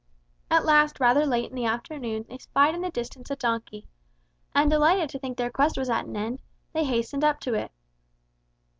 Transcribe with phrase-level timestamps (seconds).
[0.49, 3.87] At last rather late in the afternoon they spied in the distance a donkey,
[4.55, 6.41] and delighted to think their quest was at an end,
[6.73, 7.71] they hastened up to it.